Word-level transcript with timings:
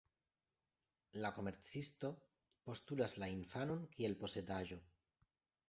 La 1.25 1.31
komercisto 1.35 2.11
postulas 2.71 3.15
la 3.25 3.31
infanon 3.37 3.87
kiel 3.95 4.19
posedaĵo. 4.25 4.83